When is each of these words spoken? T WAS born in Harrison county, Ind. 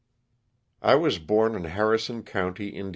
T 0.83 0.95
WAS 0.95 1.19
born 1.19 1.53
in 1.53 1.65
Harrison 1.65 2.23
county, 2.23 2.69
Ind. 2.69 2.89